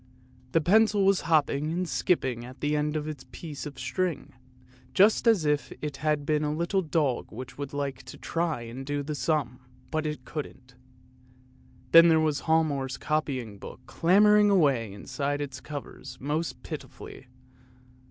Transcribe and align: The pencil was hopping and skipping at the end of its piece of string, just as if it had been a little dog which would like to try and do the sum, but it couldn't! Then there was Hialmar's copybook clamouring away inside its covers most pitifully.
The 0.53 0.61
pencil 0.61 1.05
was 1.05 1.21
hopping 1.29 1.69
and 1.71 1.87
skipping 1.87 2.43
at 2.43 2.59
the 2.59 2.75
end 2.75 2.95
of 2.95 3.07
its 3.07 3.23
piece 3.31 3.67
of 3.67 3.77
string, 3.77 4.33
just 4.95 5.27
as 5.27 5.45
if 5.45 5.71
it 5.79 5.97
had 5.97 6.25
been 6.25 6.43
a 6.43 6.51
little 6.51 6.81
dog 6.81 7.31
which 7.31 7.59
would 7.59 7.71
like 7.71 8.01
to 8.05 8.17
try 8.17 8.61
and 8.63 8.83
do 8.83 9.03
the 9.03 9.13
sum, 9.13 9.59
but 9.91 10.07
it 10.07 10.25
couldn't! 10.25 10.73
Then 11.91 12.07
there 12.09 12.19
was 12.19 12.39
Hialmar's 12.47 12.97
copybook 12.97 13.85
clamouring 13.85 14.49
away 14.49 14.91
inside 14.91 15.39
its 15.39 15.61
covers 15.61 16.17
most 16.19 16.63
pitifully. 16.63 17.27